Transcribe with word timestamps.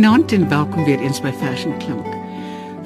Goeienaand 0.00 0.32
en 0.32 0.48
welkom 0.48 0.84
weer 0.84 1.00
eens 1.00 1.18
by 1.20 1.30
Vers 1.32 1.64
en 1.64 1.74
Klank. 1.78 2.06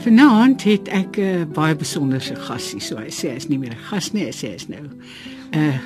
Vanaand 0.03 0.65
het 0.67 0.89
ek 0.89 1.17
'n 1.17 1.21
uh, 1.23 1.45
baie 1.47 1.77
besonderse 1.77 2.35
gasie, 2.35 2.81
so 2.81 2.97
hy 2.97 3.07
sê 3.07 3.31
hy's 3.31 3.47
nie 3.47 3.59
meer 3.59 3.71
'n 3.71 3.87
gas 3.87 4.11
nie, 4.13 4.25
hy 4.25 4.33
sê 4.33 4.51
hy's 4.51 4.67
nou 4.67 4.83
'n 4.83 5.59
uh, 5.59 5.79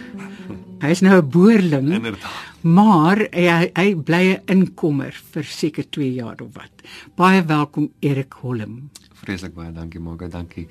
hy's 0.81 1.01
nou 1.01 1.21
'n 1.21 1.29
boerling. 1.29 1.93
Inderdaad. 1.93 2.33
Maar 2.61 3.29
hy 3.31 3.71
hy 3.77 3.95
bly 3.95 4.41
'n 4.41 4.43
inkomer 4.47 5.13
vir 5.33 5.45
seker 5.45 5.85
2 5.91 6.15
jaar 6.15 6.41
of 6.41 6.55
wat. 6.55 6.73
Baie 7.15 7.45
welkom 7.45 7.93
Erik 8.01 8.33
Holm. 8.33 8.91
Vreeslik 9.13 9.55
baie 9.55 9.73
dankie 9.73 10.01
Margo, 10.01 10.29
dankie 10.29 10.67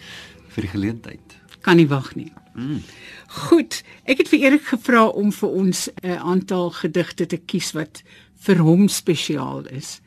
vir 0.47 0.61
die 0.61 0.71
geleentheid. 0.71 1.38
Kan 1.61 1.75
nie 1.75 1.88
wag 1.88 2.16
nie. 2.16 2.33
Mm. 2.55 2.81
Goed, 3.27 3.83
ek 4.05 4.17
het 4.17 4.27
vir 4.30 4.39
Erik 4.39 4.66
gevra 4.66 5.05
om 5.05 5.31
vir 5.31 5.49
ons 5.49 5.89
'n 6.02 6.08
uh, 6.08 6.16
aantal 6.17 6.69
gedigte 6.71 7.25
te 7.25 7.38
kies 7.38 7.71
wat 7.73 8.02
vir 8.39 8.58
hom 8.58 8.88
spesiaal 8.88 9.66
is. 9.69 10.02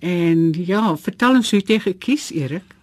En 0.00 0.52
ja, 0.56 0.96
vertel 0.96 1.34
ons 1.40 1.50
hoe 1.52 1.60
jy 1.60 1.78
gekies 1.84 2.30
Erik. 2.32 2.76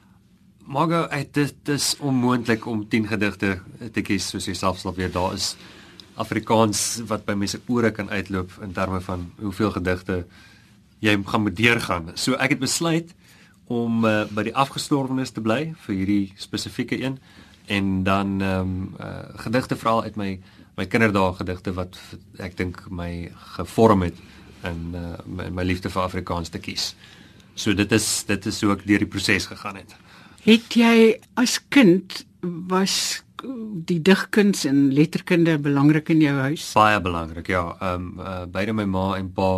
Margo, 0.68 1.08
dit 1.32 1.70
is 1.72 1.96
onmoontlik 2.00 2.66
om 2.66 2.84
10 2.90 3.08
gedigte 3.08 3.60
te 3.94 4.02
kies 4.02 4.28
soos 4.30 4.46
jy 4.46 4.54
self 4.54 4.82
sal 4.82 4.94
weet 4.94 5.14
daar 5.16 5.34
is 5.34 5.56
Afrikaans 6.18 7.02
wat 7.08 7.26
by 7.26 7.38
mense 7.38 7.60
ore 7.72 7.92
kan 7.92 8.10
uitloop 8.10 8.58
in 8.66 8.74
terme 8.76 9.00
van 9.02 9.30
hoeveel 9.40 9.72
gedigte 9.72 10.26
jy 11.00 11.16
gaan 11.26 11.42
moet 11.46 11.56
deurgaan. 11.56 12.12
So 12.16 12.38
ek 12.38 12.58
het 12.58 12.62
besluit 12.62 13.14
om 13.68 14.06
uh, 14.06 14.26
by 14.30 14.48
die 14.48 14.56
afgestorwenes 14.56 15.34
te 15.34 15.42
bly 15.42 15.74
vir 15.86 15.96
hierdie 15.96 16.34
spesifieke 16.38 17.00
een 17.02 17.18
en 17.68 18.04
dan 18.04 18.42
ehm 18.42 18.62
um, 18.62 18.96
uh, 19.00 19.42
gedigte 19.48 19.76
veral 19.76 20.04
uit 20.04 20.16
my 20.16 20.40
my 20.78 20.86
kinderdae 20.86 21.34
gedigte 21.40 21.74
wat 21.74 21.98
ek 22.38 22.58
dink 22.58 22.84
my 22.90 23.32
gevorm 23.58 24.06
het 24.06 24.20
in 24.64 24.96
uh, 24.96 25.18
my, 25.26 25.50
my 25.50 25.64
liefde 25.64 25.90
vir 25.90 26.02
Afrikaans 26.02 26.50
te 26.50 26.60
kies. 26.60 26.96
So 27.56 27.74
dit 27.74 27.92
is 27.92 28.24
dit 28.28 28.46
is 28.46 28.62
hoe 28.62 28.74
ek 28.76 28.86
deur 28.88 29.06
die 29.06 29.10
proses 29.10 29.50
gegaan 29.50 29.80
het. 29.82 29.96
Het 30.46 30.76
jy 30.80 30.98
as 31.36 31.58
kind 31.74 32.24
was 32.42 33.24
die 33.88 34.00
digkuns 34.02 34.66
en 34.66 34.94
letterkunde 34.94 35.58
belangrik 35.62 36.10
in 36.10 36.22
jou 36.22 36.36
huis? 36.50 36.72
Baie 36.78 37.02
belangrik, 37.02 37.50
ja. 37.54 37.66
Ehm 37.80 38.08
um, 38.08 38.22
uh, 38.22 38.46
beide 38.52 38.74
my 38.74 38.86
ma 38.86 39.08
en 39.18 39.32
pa 39.34 39.52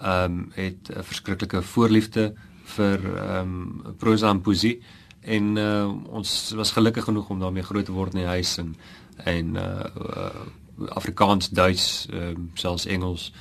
ehm 0.00 0.24
um, 0.24 0.52
het 0.54 0.90
'n 0.90 1.02
verskriklike 1.02 1.62
voorliefde 1.62 2.34
vir 2.64 2.98
ehm 3.04 3.40
um, 3.40 3.94
prosa 3.98 4.30
en 4.30 4.40
poesie 4.40 4.80
en 5.20 5.56
uh, 5.56 5.92
ons 6.08 6.52
was 6.56 6.72
gelukkig 6.72 7.04
genoeg 7.04 7.28
om 7.28 7.40
daarmee 7.40 7.62
groot 7.62 7.84
te 7.84 7.92
word 7.92 8.14
in 8.14 8.20
die 8.20 8.32
huis 8.36 8.58
en 8.58 8.76
en 9.24 9.56
uh, 9.56 9.84
uh 10.16 10.46
Afrikaans, 10.88 11.50
Duits, 11.50 12.06
ehm 12.10 12.22
um, 12.22 12.50
selfs 12.54 12.86
Engels 12.86 13.32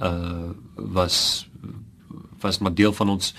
uh 0.00 0.50
was 0.74 1.48
was 2.40 2.58
maar 2.58 2.74
deel 2.74 2.92
van 2.92 3.08
ons 3.08 3.34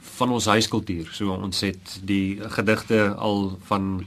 van 0.00 0.30
ons 0.30 0.46
huiskultuur. 0.46 1.08
So 1.12 1.32
ons 1.32 1.60
het 1.60 2.00
die 2.04 2.38
gedigte 2.40 3.14
al 3.14 3.58
van 3.64 4.04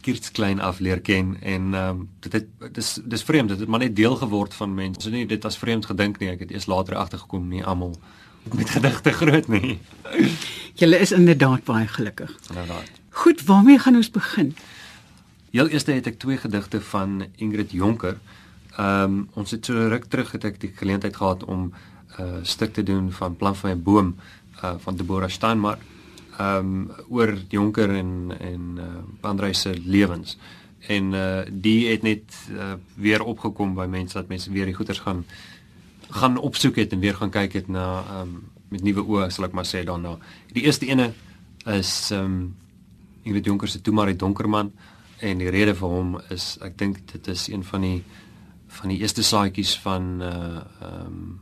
kiers 0.00 0.30
klein 0.30 0.60
af 0.60 0.78
leer 0.78 1.00
ken 1.00 1.36
en 1.42 1.74
ehm 1.74 1.88
um, 1.88 2.08
dit 2.20 2.32
het 2.32 2.74
dis 2.74 2.98
dis 3.04 3.22
vreemd 3.22 3.48
dit 3.48 3.58
het 3.58 3.68
maar 3.68 3.82
net 3.82 3.96
deel 3.96 4.16
geword 4.16 4.54
van 4.54 4.74
mense. 4.74 5.00
So 5.00 5.10
nie 5.10 5.26
dit 5.26 5.44
as 5.44 5.58
vreemd 5.58 5.86
gedink 5.86 6.18
nie. 6.18 6.30
Ek 6.30 6.46
het 6.46 6.50
eers 6.50 6.66
later 6.66 6.94
agtergekom 6.94 7.48
nie 7.48 7.64
almal 7.64 7.96
met 8.54 8.70
gedigte 8.70 9.12
groot 9.12 9.48
nie. 9.48 9.78
Julle 10.74 10.98
is 10.98 11.12
inderdaad 11.12 11.64
baie 11.64 11.86
gelukkig. 11.86 12.32
Inderdaad. 12.48 12.90
Goed, 13.10 13.44
waarmee 13.44 13.78
gaan 13.78 13.96
ons 13.96 14.10
begin? 14.10 14.54
Heel 15.50 15.68
eers 15.68 15.84
het 15.86 16.06
ek 16.06 16.18
twee 16.18 16.36
gedigte 16.38 16.80
van 16.80 17.26
Ingrid 17.36 17.72
Jonker. 17.72 18.18
Ehm 18.78 19.02
um, 19.02 19.28
ons 19.34 19.50
het 19.50 19.66
so 19.66 19.88
ruk 19.90 20.04
terug 20.06 20.28
het 20.32 20.44
ek 20.44 20.60
die 20.62 20.70
geleentheid 20.70 21.16
gehad 21.16 21.44
om 21.44 21.72
'n 22.18 22.22
uh, 22.22 22.42
stuk 22.42 22.72
te 22.72 22.82
doen 22.82 23.12
van 23.12 23.36
Plan 23.36 23.56
van 23.56 23.70
my 23.70 23.82
boom 23.82 24.14
uh, 24.62 24.74
van 24.78 24.96
Deborah 24.96 25.30
Steinmark 25.30 25.80
ehm 26.38 26.58
um, 26.58 26.90
oor 27.08 27.34
Jonker 27.48 27.90
en 27.90 28.32
en 28.38 28.78
uh, 28.78 28.84
Andrei 29.20 29.54
se 29.54 29.74
lewens. 29.84 30.38
En 30.86 31.12
uh 31.12 31.40
die 31.50 31.88
het 31.90 32.02
net 32.02 32.22
uh, 32.50 32.72
weer 32.94 33.22
opgekom 33.22 33.74
by 33.74 33.86
mense 33.86 34.14
dat 34.14 34.28
mense 34.28 34.50
weer 34.50 34.64
die 34.64 34.74
goeters 34.74 34.98
gaan 34.98 35.24
gaan 36.10 36.36
opsoek 36.36 36.76
het 36.76 36.92
en 36.92 37.00
weer 37.00 37.14
gaan 37.14 37.30
kyk 37.30 37.52
het 37.52 37.68
na 37.68 38.04
ehm 38.10 38.20
um, 38.20 38.42
met 38.68 38.82
nuwe 38.82 39.02
oë 39.02 39.30
sal 39.30 39.44
ek 39.44 39.52
maar 39.52 39.66
sê 39.66 39.82
daarna. 39.84 40.18
Die 40.52 40.62
eerste 40.62 40.86
ene 40.86 41.12
is 41.66 42.10
ehm 42.10 42.24
um, 42.24 42.54
Ingrid 43.22 43.44
Jonker 43.44 43.68
se 43.68 43.80
Toe 43.80 43.94
maar 43.94 44.06
die 44.06 44.16
donker 44.16 44.48
man 44.48 44.72
en 45.18 45.38
die 45.38 45.50
rede 45.50 45.74
vir 45.74 45.88
hom 45.88 46.20
is 46.30 46.58
ek 46.62 46.78
dink 46.78 47.02
dit 47.12 47.26
is 47.28 47.48
een 47.48 47.64
van 47.64 47.80
die 47.80 48.04
van 48.68 48.92
die 48.92 48.98
eerste 49.00 49.22
saadjies 49.22 49.76
van 49.84 50.22
uh 50.22 50.62
ehm 50.80 51.06
um, 51.06 51.40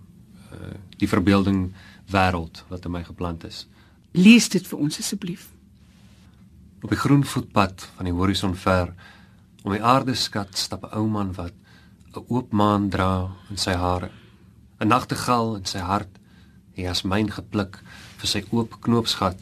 uh, 0.53 0.75
die 0.97 1.09
verbeelding 1.09 1.75
wêreld 2.12 2.64
wat 2.69 2.84
in 2.84 2.91
my 2.91 3.03
geplant 3.04 3.44
is. 3.44 3.66
Lees 4.12 4.48
dit 4.48 4.66
vir 4.66 4.78
ons 4.78 4.98
asseblief. 4.98 5.50
Op 6.82 6.91
die 6.91 6.98
groen 6.98 7.25
voetpad 7.25 7.88
van 7.97 8.09
die 8.09 8.15
horison 8.15 8.54
ver 8.56 8.94
om 9.65 9.72
die 9.75 9.82
aarde 9.82 10.15
skat 10.15 10.56
stap 10.56 10.84
'n 10.84 10.97
ou 10.98 11.09
man 11.09 11.32
wat 11.34 11.53
'n 12.15 12.25
oop 12.28 12.53
maan 12.53 12.88
dra 12.88 13.31
in 13.50 13.56
sy 13.56 13.75
hare. 13.75 14.10
'n 14.81 14.88
Nagtegaal 14.88 15.56
in 15.56 15.65
sy 15.65 15.78
hart, 15.78 16.19
hy 16.76 16.86
as 16.86 17.03
myn 17.03 17.31
gepluk 17.31 17.82
vir 18.16 18.28
sy 18.28 18.44
oop 18.50 18.81
knoopsgat 18.81 19.38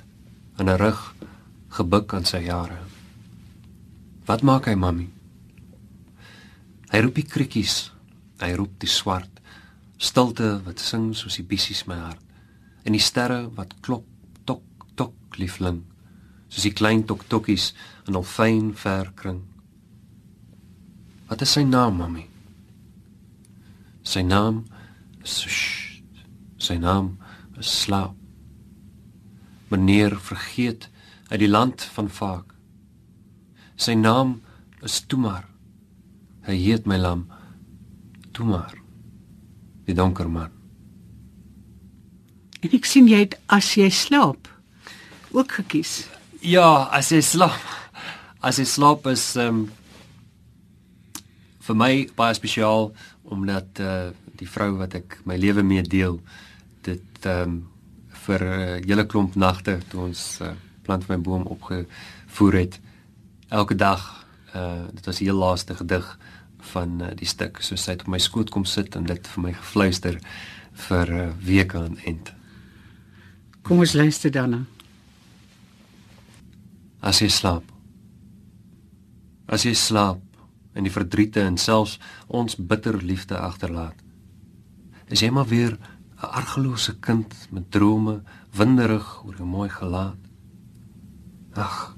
in 0.59 0.69
'n 0.69 0.79
rug 0.79 1.15
gebuk 1.69 2.15
aan 2.15 2.25
sy 2.25 2.39
jare. 2.47 2.79
Wat 4.27 4.43
maak 4.43 4.67
hy, 4.67 4.75
mami? 4.75 5.09
Hy 6.95 7.03
roep 7.03 7.19
die 7.19 7.27
krikkies, 7.27 7.91
hy 8.39 8.53
roep 8.55 8.79
die 8.79 8.91
swart, 8.91 9.41
stilte 9.99 10.61
wat 10.63 10.79
sing 10.79 11.11
soos 11.19 11.41
die 11.41 11.47
bissies 11.49 11.89
my 11.91 11.99
hart. 11.99 12.23
En 12.87 12.95
die 12.95 13.03
sterre 13.03 13.49
wat 13.57 13.75
klop 13.83 14.07
liefling 15.39 15.83
soos 16.49 16.67
die 16.67 16.75
klein 16.77 17.05
toktokkies 17.09 17.73
in 18.09 18.19
al 18.19 18.27
fyn 18.29 18.73
verkring 18.79 19.43
wat 21.31 21.43
is 21.43 21.55
sy 21.57 21.65
naam 21.67 21.99
mami 21.99 22.27
sy 24.05 24.23
naam 24.23 24.65
is 25.25 25.39
sh, 25.49 26.03
sy 26.61 26.77
naam 26.77 27.15
is 27.59 27.71
slaap. 27.85 28.13
Meneer 29.73 30.13
vergeet 30.21 30.91
uit 31.31 31.39
die 31.41 31.49
land 31.49 31.81
van 31.95 32.11
vaak. 32.13 32.51
Sy 33.81 33.95
naam 33.97 34.35
is 34.85 34.99
toemar 35.09 35.47
hy 36.47 36.57
heet 36.67 36.87
my 36.87 36.97
lam 36.97 37.27
toemar 38.33 38.75
die 39.87 39.95
donker 39.95 40.29
man 40.29 40.51
en 42.65 42.73
ek 42.73 42.89
sien 42.89 43.09
jy 43.09 43.25
het 43.27 43.39
as 43.53 43.75
jy 43.77 43.91
slaap 43.93 44.49
ook 45.35 45.53
gekies? 45.59 46.05
Ja, 46.41 46.87
as 46.95 47.11
jy 47.11 47.21
slaap. 47.25 47.73
As 48.45 48.61
jy 48.61 48.67
slaap 48.69 49.07
is 49.11 49.33
ehm 49.37 49.65
um, 49.65 49.71
vir 51.65 51.77
my 51.81 51.93
baie 52.17 52.37
spesiaal 52.37 52.91
omdat 53.33 53.81
eh 53.81 53.85
uh, 53.89 54.11
die 54.37 54.49
vrou 54.51 54.75
wat 54.77 54.95
ek 54.95 55.21
my 55.25 55.37
lewe 55.41 55.63
mee 55.63 55.83
deel 55.83 56.19
dit 56.85 57.25
ehm 57.25 57.43
um, 57.43 57.55
vir 58.27 58.41
'n 58.45 58.61
uh, 58.61 58.87
hele 58.87 59.07
klomp 59.07 59.35
nagte 59.35 59.79
toe 59.89 60.01
ons 60.01 60.41
uh, 60.41 60.53
plant 60.83 61.09
my 61.09 61.17
boom 61.17 61.47
opgevoer 61.47 62.55
het 62.55 62.81
elke 63.49 63.75
dag 63.75 64.27
eh 64.53 64.61
uh, 64.61 64.85
dit 64.93 65.07
was 65.07 65.19
die 65.19 65.27
heel 65.27 65.41
laaste 65.41 65.75
gedig 65.75 66.19
van 66.75 67.01
uh, 67.01 67.15
die 67.17 67.29
stuk 67.29 67.63
so 67.63 67.79
sy 67.81 67.97
het 67.97 68.05
op 68.07 68.13
my 68.15 68.21
skoot 68.23 68.51
kom 68.51 68.67
sit 68.69 68.97
en 68.99 69.09
dit 69.09 69.33
vir 69.35 69.47
my 69.47 69.53
gefluister 69.57 70.21
vir 70.89 71.15
uh, 71.15 71.27
weke 71.41 71.79
aan 71.79 71.99
end. 72.05 72.35
Kom 73.65 73.81
ons 73.81 73.95
luister 73.97 74.31
dan 74.35 74.67
as 77.05 77.21
jy 77.21 77.29
slaap. 77.29 77.65
As 79.45 79.67
jy 79.69 79.75
slaap 79.77 80.23
en 80.75 80.87
die 80.87 80.93
verdriete 80.93 81.45
en 81.45 81.59
selfs 81.61 81.99
ons 82.27 82.57
bitter 82.57 82.97
liefde 83.05 83.37
agterlaat. 83.39 83.97
Is 85.13 85.21
jy 85.21 85.31
maar 85.31 85.49
weer 85.49 85.77
'n 86.25 86.33
argelose 86.41 86.95
kind 87.01 87.35
met 87.51 87.71
drome 87.71 88.23
winderig 88.57 89.25
oor 89.25 89.37
jou 89.37 89.47
mooi 89.47 89.69
gelaat. 89.69 90.19
Ag. 91.55 91.97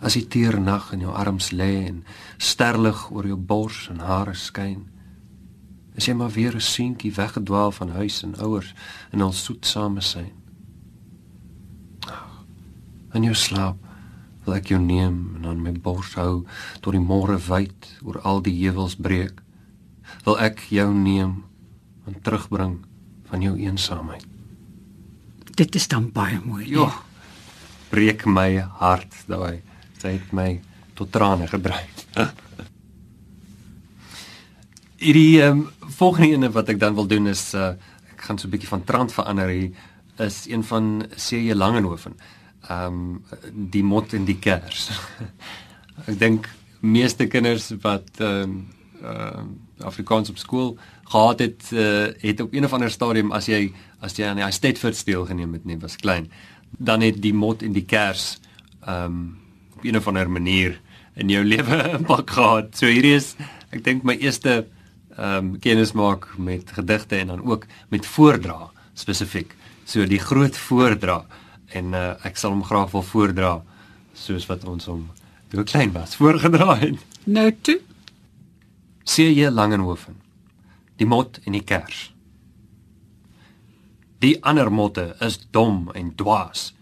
As 0.00 0.14
die 0.14 0.26
teer 0.28 0.60
nag 0.60 0.92
in 0.92 1.00
jou 1.00 1.12
arms 1.12 1.50
lê 1.50 1.86
en 1.88 2.04
sterlig 2.44 3.06
oor 3.10 3.26
jou 3.26 3.36
bors 3.36 3.86
en 3.92 4.02
hare 4.04 4.34
skyn. 4.36 4.84
Is 5.94 6.08
jy 6.08 6.14
maar 6.14 6.30
weer 6.34 6.54
'n 6.54 6.60
seentjie 6.60 7.12
weggedwaal 7.14 7.72
van 7.72 7.90
huis 7.90 8.22
en 8.22 8.36
ouers 8.38 8.74
en 9.12 9.20
al 9.20 9.32
soetsame 9.32 10.00
sein? 10.00 10.32
In 13.12 13.22
jou 13.22 13.34
slaap 13.34 13.76
wil 14.44 14.54
ek 14.54 14.66
jou 14.66 14.80
neem 14.80 15.36
en 15.36 15.46
aan 15.46 15.62
my 15.62 15.72
bors 15.72 16.14
hou 16.14 16.44
tot 16.80 16.92
die 16.92 17.00
môre 17.00 17.38
wyd 17.38 17.98
oor 18.02 18.20
al 18.20 18.42
die 18.42 18.58
heuwels 18.64 18.96
breek. 18.96 19.42
Wil 20.24 20.38
ek 20.38 20.60
jou 20.68 20.94
neem 20.94 21.44
en 22.06 22.20
terugbring 22.22 22.84
van 23.24 23.40
jou 23.40 23.56
eensaamheid. 23.56 24.26
Dit 25.54 25.74
is 25.74 25.88
dan 25.88 26.10
baie 26.12 26.40
mooi 26.44 26.70
ja 26.70 26.92
breek 27.94 28.24
my 28.26 28.58
hart 28.80 29.14
daai. 29.30 29.62
Sy 30.02 30.16
het 30.16 30.32
my 30.34 30.58
tot 30.94 31.12
trane 31.12 31.46
gedryf 31.46 32.04
hierdie 35.04 35.42
um, 35.44 35.66
volgende 35.98 36.32
ene 36.32 36.50
wat 36.54 36.70
ek 36.72 36.80
dan 36.80 36.94
wil 36.96 37.06
doen 37.08 37.28
is 37.28 37.50
uh, 37.54 37.74
ek 38.14 38.24
gaan 38.28 38.38
so 38.38 38.48
'n 38.48 38.54
bietjie 38.54 38.70
van 38.70 38.84
trant 38.84 39.12
verander 39.12 39.48
hier 39.52 39.70
is 40.18 40.46
een 40.46 40.62
van 40.64 41.06
C.J. 41.10 41.54
Langehoven. 41.54 42.14
Ehm 42.68 42.86
um, 42.86 43.24
die 43.70 43.82
mot 43.82 44.12
en 44.12 44.24
die 44.24 44.38
kers. 44.38 44.90
ek 46.10 46.18
dink 46.18 46.48
meeste 46.80 47.26
kinders 47.26 47.72
wat 47.82 48.08
ehm 48.18 48.42
um, 48.42 48.68
uh, 49.02 49.42
Afrikaans 49.84 50.30
op 50.30 50.38
skool 50.38 50.78
gehad 51.04 51.38
het 51.38 51.70
uh, 51.72 52.08
het 52.22 52.40
op 52.40 52.54
een 52.54 52.64
of 52.64 52.72
ander 52.72 52.90
stadium 52.90 53.32
as 53.32 53.46
jy 53.46 53.72
as 54.00 54.16
jy 54.16 54.24
aan 54.24 54.40
die 54.40 54.50
Stedford 54.50 54.96
steel 54.96 55.26
geneem 55.26 55.52
het 55.52 55.64
nie 55.64 55.76
was 55.76 55.96
klein 55.96 56.30
dan 56.78 57.00
het 57.00 57.20
die 57.22 57.34
mot 57.34 57.62
en 57.62 57.72
die 57.72 57.84
kers 57.84 58.38
ehm 58.86 59.04
um, 59.04 59.38
op 59.76 59.84
een 59.84 59.96
of 59.96 60.06
ander 60.08 60.30
manier 60.30 60.80
in 61.16 61.30
jou 61.30 61.42
lewe 61.52 61.80
impak 61.98 62.30
gehad. 62.30 62.72
So 62.78 62.90
hierdie 62.90 63.16
is 63.18 63.34
ek 63.74 63.84
dink 63.86 64.06
my 64.06 64.16
eerste 64.20 64.64
ehm 65.14 65.36
um, 65.38 65.50
kennismaak 65.62 66.26
met 66.42 66.72
gedigte 66.74 67.16
en 67.20 67.28
dan 67.30 67.42
ook 67.46 67.66
met 67.88 68.06
voordra 68.06 68.70
spesifiek. 68.98 69.54
So 69.86 70.06
die 70.10 70.18
groot 70.18 70.56
voordra 70.56 71.22
en 71.74 71.94
uh, 71.94 72.14
ek 72.26 72.38
sal 72.38 72.50
hom 72.50 72.64
graag 72.66 72.90
wil 72.90 73.06
voordra 73.06 73.52
soos 74.14 74.46
wat 74.50 74.64
ons 74.66 74.88
hom 74.90 75.06
toe 75.54 75.62
klein 75.62 75.92
was 75.94 76.16
voorgedra 76.20 76.74
het. 76.82 76.98
Nou 77.24 77.50
toe 77.62 77.78
sê 79.04 79.28
jy 79.30 79.50
Langenhoven. 79.52 80.18
Die 80.98 81.06
mot 81.06 81.38
en 81.44 81.54
die 81.54 81.62
kers. 81.62 82.08
Die 84.24 84.38
ander 84.42 84.70
motte 84.72 85.12
is 85.22 85.38
dom 85.52 85.90
en 85.94 86.14
dwaas. 86.16 86.72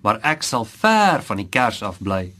Maar 0.00 0.20
ek 0.24 0.42
sal 0.46 0.64
ver 0.64 1.22
van 1.26 1.42
die 1.42 1.48
kers 1.52 1.82
af 1.84 1.98
bly. 2.00 2.30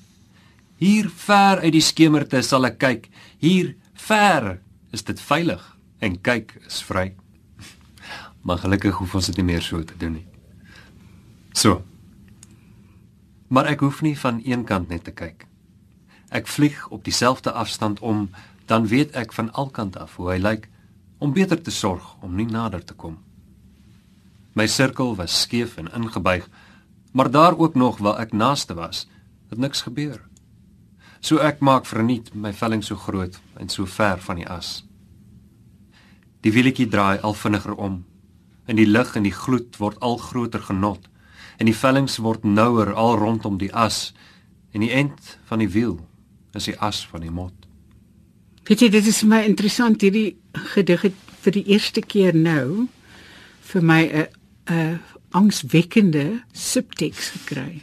Hier 0.80 1.10
ver 1.12 1.60
uit 1.60 1.74
die 1.76 1.84
skemerte 1.84 2.40
sal 2.40 2.64
ek 2.64 2.78
kyk. 2.80 3.02
Hier 3.36 3.74
ver 3.92 4.62
is 4.96 5.04
dit 5.04 5.20
veilig 5.20 5.60
en 6.00 6.16
kyk 6.24 6.56
is 6.64 6.80
vry. 6.88 7.10
Maar 8.46 8.62
gelukkig 8.62 8.96
hoef 8.96 9.14
ons 9.18 9.28
dit 9.28 9.36
nie 9.36 9.50
meer 9.52 9.60
so 9.60 9.82
te 9.84 9.96
doen 10.00 10.14
nie. 10.16 10.26
So. 11.52 11.82
Maar 13.52 13.68
ek 13.74 13.84
hoef 13.84 14.00
nie 14.00 14.14
van 14.16 14.40
een 14.46 14.64
kant 14.64 14.88
net 14.88 15.04
te 15.04 15.12
kyk. 15.12 15.44
Ek 16.32 16.48
vlieg 16.48 16.78
op 16.88 17.04
dieselfde 17.04 17.52
afstand 17.52 18.00
om 18.00 18.30
dan 18.70 18.88
weet 18.88 19.12
ek 19.18 19.34
van 19.36 19.52
alkant 19.52 19.98
af 20.00 20.16
hoe 20.16 20.30
hy 20.30 20.38
lyk 20.40 20.70
om 21.20 21.36
beter 21.36 21.60
te 21.60 21.74
sorg 21.74 22.14
om 22.24 22.32
nie 22.38 22.48
nader 22.48 22.80
te 22.80 22.96
kom. 22.96 23.18
My 24.56 24.64
sirkel 24.64 25.12
was 25.18 25.42
skeef 25.44 25.76
en 25.76 25.92
ingebuig, 25.92 26.48
maar 27.12 27.28
daar 27.30 27.58
ook 27.58 27.74
nog 27.74 28.00
waar 28.00 28.22
ek 28.24 28.32
naaste 28.32 28.74
was, 28.74 29.04
het 29.50 29.58
niks 29.58 29.84
gebeur. 29.84 30.29
So 31.20 31.38
ek 31.44 31.60
maak 31.60 31.86
verniet 31.86 32.32
my 32.34 32.52
velling 32.52 32.82
so 32.82 32.96
groot 32.96 33.36
en 33.60 33.68
so 33.68 33.86
ver 33.86 34.20
van 34.24 34.40
die 34.40 34.48
as. 34.48 34.82
Die 36.40 36.52
wielietjie 36.52 36.88
draai 36.88 37.20
al 37.20 37.36
vinniger 37.36 37.76
om 37.76 38.04
en 38.66 38.76
die 38.76 38.88
lig 38.88 39.16
en 39.16 39.26
die 39.26 39.34
gloed 39.34 39.76
word 39.78 40.00
al 40.00 40.16
groter 40.18 40.62
genot 40.64 41.08
en 41.60 41.68
die 41.68 41.76
vellings 41.76 42.16
word 42.24 42.44
nouer 42.44 42.94
al 42.94 43.18
rondom 43.20 43.58
die 43.60 43.72
as 43.76 44.14
en 44.72 44.80
die 44.80 44.92
end 44.96 45.36
van 45.50 45.60
die 45.60 45.68
wiel 45.68 45.98
is 46.56 46.70
die 46.70 46.78
as 46.80 47.02
van 47.06 47.24
die 47.26 47.32
mot. 47.32 47.54
Weet 48.68 48.84
jy, 48.84 48.88
dit 48.92 49.06
is 49.10 49.22
my 49.26 49.42
interessant 49.44 50.02
hierdie 50.04 50.38
gedig 50.72 51.04
het 51.08 51.20
vir 51.44 51.56
die 51.56 51.66
eerste 51.74 52.00
keer 52.00 52.36
nou 52.36 52.88
vir 53.72 53.82
my 53.82 54.02
'n 54.08 54.26
'n 54.70 55.00
angswekkende 55.30 56.42
subteks 56.52 57.30
gekry. 57.30 57.82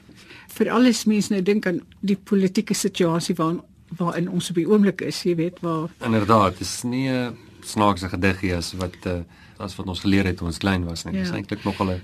Vir 0.58 0.72
alles 0.74 1.06
mense 1.06 1.34
nou 1.34 1.42
dink 1.42 1.68
aan 1.70 1.82
die 2.02 2.18
politieke 2.18 2.74
situasie 2.74 3.36
waarin 3.36 3.62
waarin 3.98 4.30
ons 4.30 4.50
op 4.50 4.58
die 4.60 4.68
oomblik 4.68 5.02
is, 5.02 5.22
jy 5.24 5.36
weet, 5.40 5.62
waar 5.64 5.88
Inderdaad, 6.04 6.58
dis 6.60 6.84
nie 6.84 7.08
'n 7.10 7.38
snaakse 7.64 8.10
gedigie 8.10 8.56
as 8.56 8.74
wat 8.74 9.06
uh, 9.06 9.24
as 9.58 9.76
wat 9.76 9.88
ons 9.88 10.00
geleer 10.00 10.26
het 10.26 10.38
toe 10.38 10.48
ons 10.48 10.58
klein 10.58 10.84
was 10.84 11.06
nie. 11.06 11.14
Ja. 11.14 11.24
Dis 11.24 11.32
eintlik 11.32 11.64
nog 11.64 11.80
'n 11.80 12.02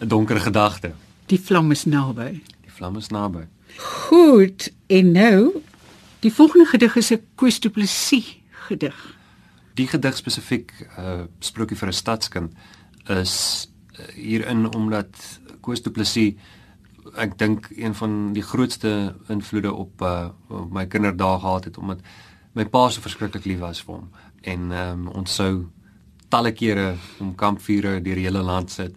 'n 0.00 0.08
donker 0.08 0.40
gedagte. 0.40 0.92
Die 1.26 1.40
vlam 1.40 1.70
is 1.70 1.84
naby. 1.84 2.42
Die 2.62 2.72
vlam 2.72 2.96
is 2.96 3.08
naby. 3.08 3.46
Goed, 3.76 4.72
en 4.86 5.12
nou 5.12 5.62
Die 6.24 6.32
volgende 6.32 6.64
gedig 6.64 6.96
is 6.96 7.12
'n 7.12 7.20
Koos 7.34 7.60
Du 7.60 7.70
Plessis 7.70 8.38
gedig. 8.50 9.16
Die 9.74 9.86
gedig 9.86 10.16
spesifiek 10.16 10.72
uh 10.98 11.20
sprokie 11.38 11.76
vir 11.76 11.88
'n 11.88 11.92
stadskind 11.92 12.52
is 13.06 13.68
uh, 13.92 14.06
hierin 14.14 14.74
omdat 14.74 15.40
Koos 15.60 15.82
Du 15.82 15.90
Plessis 15.90 16.34
ek 17.16 17.38
dink 17.38 17.68
een 17.76 17.94
van 17.94 18.32
die 18.32 18.42
grootste 18.42 19.14
invloede 19.28 19.72
op 19.72 20.02
uh 20.02 20.28
op 20.48 20.72
my 20.72 20.86
kinderdae 20.86 21.40
gehad 21.40 21.64
het 21.64 21.78
omdat 21.78 22.00
my 22.54 22.64
pa 22.64 22.88
so 22.88 23.00
verskriklik 23.00 23.44
lief 23.44 23.58
was 23.60 23.82
vir 23.82 23.94
hom 23.94 24.08
en 24.42 24.72
um 24.72 25.08
ons 25.08 25.34
sou 25.34 25.66
talle 26.28 26.52
kere 26.52 26.94
om 27.20 27.34
kampvure 27.34 28.00
deur 28.00 28.14
die 28.20 28.26
hele 28.26 28.42
land 28.42 28.70
sit 28.70 28.94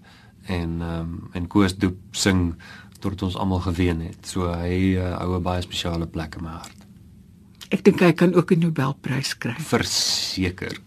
en 0.48 0.82
um 0.82 1.30
en 1.34 1.48
Koos 1.48 1.78
Doep 1.78 1.98
sing 2.12 2.56
tot 3.00 3.22
ons 3.22 3.38
almal 3.38 3.62
geween 3.66 4.02
het. 4.08 4.26
So 4.26 4.50
hy 4.52 4.98
uh, 4.98 5.14
hou 5.22 5.38
'n 5.38 5.44
baie 5.44 5.62
spesiale 5.62 6.08
plek 6.08 6.36
in 6.36 6.44
my 6.44 6.56
hart. 6.58 6.78
Ek 7.70 7.84
dink 7.84 8.00
hy 8.00 8.14
kan 8.14 8.34
ook 8.34 8.52
'n 8.52 8.60
Nobelprys 8.60 9.38
kry. 9.38 9.56
Verseker. 9.60 10.80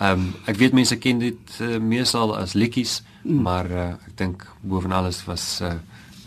Ehm 0.00 0.20
um, 0.20 0.34
ek 0.46 0.56
weet 0.56 0.72
mense 0.72 0.96
ken 0.96 1.18
dit 1.18 1.60
uh, 1.60 1.78
meesal 1.78 2.36
as 2.36 2.54
liedjies, 2.54 3.02
mm. 3.24 3.42
maar 3.42 3.70
uh, 3.70 3.88
ek 4.06 4.16
dink 4.16 4.46
bovenal 4.62 5.06
is 5.06 5.24
was 5.24 5.60
uh, 5.62 5.78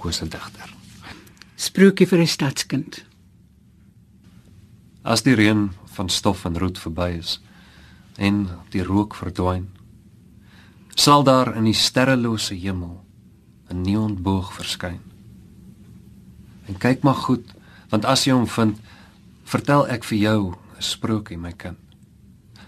kosse 0.06 0.28
digter. 0.30 0.70
Sprookie 1.58 2.06
vir 2.06 2.20
'n 2.22 2.28
stadskind. 2.28 3.06
As 5.04 5.24
die 5.24 5.34
reën 5.34 5.72
van 5.96 6.10
stof 6.10 6.46
en 6.46 6.58
roet 6.58 6.78
verby 6.78 7.18
is 7.18 7.40
en 8.18 8.48
die 8.70 8.84
rook 8.84 9.16
verdwyn, 9.16 9.70
sal 10.96 11.24
daar 11.24 11.56
in 11.56 11.66
die 11.66 11.74
sterrelose 11.74 12.56
hemel 12.56 13.06
'n 13.70 13.82
neonboog 13.82 14.54
verskyn. 14.54 15.02
En 16.68 16.78
kyk 16.78 17.04
maar 17.04 17.20
goed, 17.28 17.54
want 17.90 18.06
as 18.06 18.26
jy 18.26 18.34
hom 18.34 18.48
vind, 18.48 18.80
vertel 19.44 19.88
ek 19.88 20.04
vir 20.04 20.18
jou 20.18 20.52
'n 20.52 20.82
sprokie 20.82 21.38
my 21.38 21.52
kind 21.52 21.78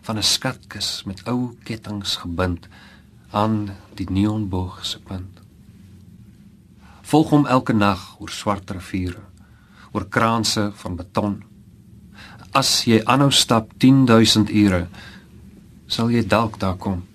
van 0.02 0.18
'n 0.18 0.24
skatkis 0.24 1.04
met 1.06 1.28
ou 1.28 1.56
kettinge 1.64 2.06
gebind 2.06 2.68
aan 3.32 3.76
die 3.96 4.10
neonboog 4.10 4.86
se 4.86 5.00
punt 5.00 5.37
volg 7.08 7.30
hom 7.32 7.46
elke 7.48 7.74
nag 7.74 8.02
oor 8.20 8.32
swart 8.34 8.72
riviere 8.76 9.24
oor 9.96 10.06
kraanse 10.12 10.72
van 10.82 10.96
beton. 11.00 11.36
As 12.52 12.84
jy 12.86 13.00
aanhou 13.06 13.32
stap 13.32 13.72
10000 13.80 14.52
ure 14.52 14.88
sal 15.88 16.12
jy 16.12 16.26
dalk 16.28 16.60
daar 16.60 16.76
kom. 16.76 17.06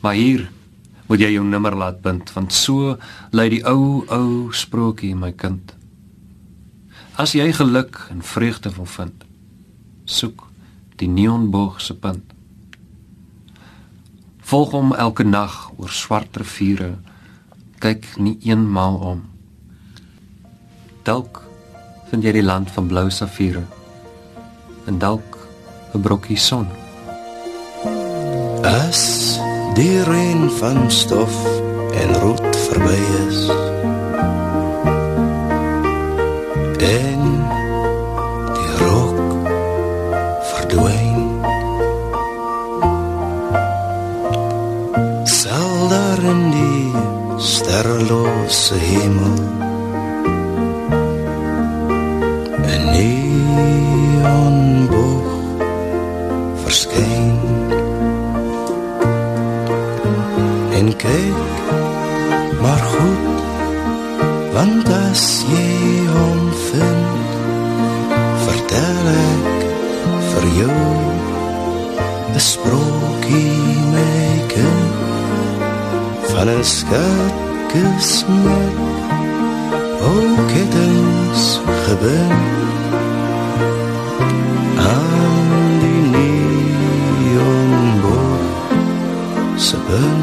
Maar 0.00 0.16
hier 0.16 0.46
moet 1.08 1.20
jy 1.20 1.34
jou 1.34 1.44
nimmer 1.44 1.76
laat 1.76 2.00
bind 2.04 2.32
want 2.32 2.54
so 2.56 2.96
lei 3.32 3.48
die 3.52 3.64
ou 3.68 4.04
ou 4.08 4.52
sprokie 4.52 5.14
my 5.14 5.32
kind. 5.32 5.74
As 7.18 7.34
jy 7.34 7.50
geluk 7.52 7.98
en 8.12 8.22
vreugde 8.22 8.70
wil 8.76 8.86
vind, 8.86 9.24
soek 10.06 10.44
die 11.00 11.08
neonboog 11.10 11.80
se 11.82 11.96
punt. 11.98 12.24
Volg 14.48 14.72
hom 14.72 14.94
elke 14.94 15.26
nag 15.26 15.56
oor 15.76 15.92
swart 15.92 16.38
riviere, 16.40 16.94
kyk 17.78 18.06
nie 18.18 18.36
eenmaal 18.42 18.96
om. 19.14 19.22
Dalk 21.06 21.42
vind 22.10 22.24
jy 22.24 22.32
die 22.38 22.44
land 22.44 22.70
van 22.74 22.88
blou 22.90 23.08
safiere 23.10 23.64
en 24.88 24.98
dalk 24.98 25.38
'n 25.94 26.00
brokkie 26.00 26.38
son. 26.38 26.66
As 28.64 29.38
die 29.74 30.02
reën 30.02 30.50
van 30.60 30.90
stof 30.90 31.36
en 32.02 32.14
roet 32.20 32.56
verby 32.56 33.00
is, 33.28 33.38
en 36.80 37.47
sterrelose 47.78 48.74
hemel 48.74 49.38
en 52.74 52.82
neonboog 54.14 54.32
verskyn. 56.64 57.38
En 60.78 60.96
kyk 60.96 61.38
maar 62.62 62.82
goed 62.94 63.26
want 64.58 64.88
as 65.06 65.26
jy 65.46 65.70
hom 66.10 66.40
vind 66.66 67.12
vertel 68.46 69.06
ek 69.14 69.60
vir 70.30 70.46
jou 70.60 70.80
'n 72.34 72.40
sprokie 72.52 73.60
my 73.92 74.30
kind 74.54 74.90
van 76.32 76.48
'n 76.48 76.64
skatkis 76.64 77.47
gesnap 77.68 78.76
ook 80.02 80.50
het 80.50 80.74
ons 80.74 81.60
gewen 81.84 82.30
aan 84.76 85.78
die 85.80 86.02
neonboog 87.30 88.72
se 89.56 89.76
bun 89.88 90.20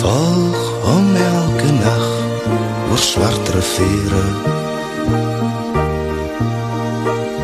volg 0.00 0.60
om 0.96 1.06
elke 1.16 1.70
nag 1.72 2.06
oor 2.90 2.98
swart 2.98 3.48
riviere 3.48 4.26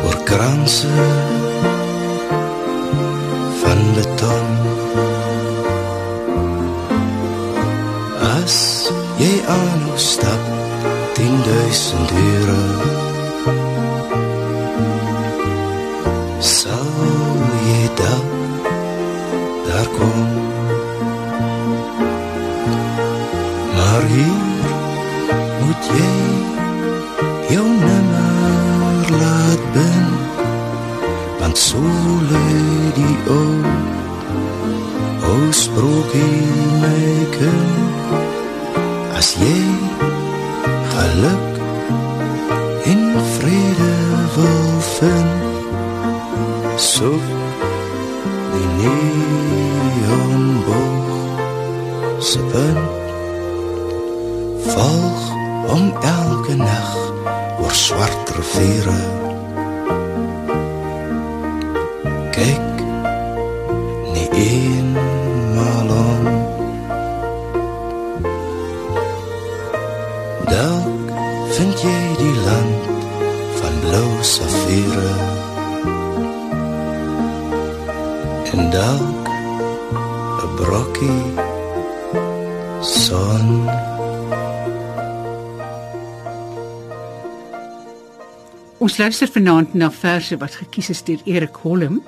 oor 0.03 0.17
kranse 0.23 1.30
aan 9.47 9.81
stap 9.95 10.41
10000 11.13 12.11
ure 12.11 13.00
luister 89.01 89.29
vanaand 89.33 89.71
na 89.73 89.87
verse 89.89 90.35
wat 90.37 90.59
gekies 90.59 90.91
is 90.93 90.99
deur 91.07 91.21
Erik 91.25 91.55
Holm 91.63 92.03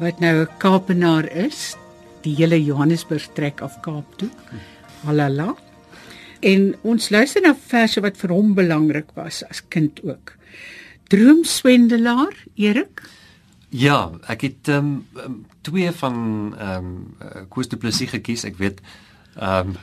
wat 0.00 0.18
nou 0.18 0.40
'n 0.40 0.48
Kaapenaar 0.58 1.26
is, 1.30 1.76
die 2.22 2.34
hele 2.34 2.58
Johannesburg 2.64 3.28
trek 3.34 3.60
af 3.60 3.80
Kaap 3.80 4.18
toe. 4.18 4.30
Halala. 5.04 5.54
En 6.40 6.74
ons 6.82 7.10
luister 7.10 7.42
na 7.42 7.54
verse 7.54 8.00
wat 8.00 8.16
vir 8.16 8.30
hom 8.30 8.54
belangrik 8.54 9.10
was 9.14 9.44
as 9.50 9.62
kind 9.68 10.00
ook. 10.02 10.34
Droomswendelaar, 11.08 12.34
Erik? 12.54 13.02
Ja, 13.68 14.10
ek 14.26 14.40
het 14.40 14.68
ehm 14.68 15.04
um, 15.14 15.46
twee 15.60 15.90
van 15.92 16.54
ehm 16.58 16.84
um, 16.84 17.46
Koos 17.48 17.68
du 17.68 17.76
Plessis 17.76 18.10
gekies. 18.10 18.44
Ek 18.44 18.58
weet 18.58 18.80
ehm 19.36 19.68
um, 19.68 19.76